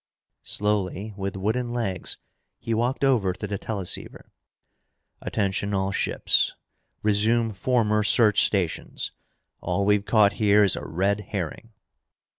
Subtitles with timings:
[0.41, 2.17] Slowly, with wooden legs,
[2.57, 4.31] he walked over to the teleceiver.
[5.21, 6.55] "Attention all ships!
[7.03, 9.11] Resume former search stations.
[9.59, 11.73] All we've caught here is a red herring!"